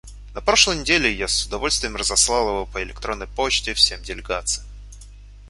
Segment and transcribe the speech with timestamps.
[0.33, 4.65] На прошлой неделе я с удовольствием разослал его по электронной почте всем делегациям.